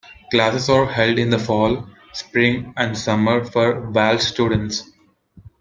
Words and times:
Classes 0.31 0.67
are 0.67 0.87
held 0.87 1.19
in 1.19 1.29
the 1.29 1.37
fall, 1.37 1.87
spring 2.11 2.73
and 2.75 2.97
summer 2.97 3.45
for 3.45 3.91
Walsh 3.91 4.23
students. 4.23 4.89